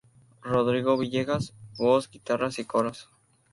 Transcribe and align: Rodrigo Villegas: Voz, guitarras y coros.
Rodrigo 0.41 0.97
Villegas: 0.97 1.53
Voz, 1.77 2.09
guitarras 2.09 2.57
y 2.57 2.65
coros. 2.65 3.07